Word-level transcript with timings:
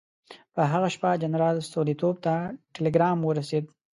په 0.55 0.61
هغه 0.71 0.87
شپه 0.95 1.09
جنرال 1.23 1.55
ستولیتوف 1.67 2.15
ته 2.25 2.33
ټلګرام 2.73 3.17
ورسېد. 3.23 3.65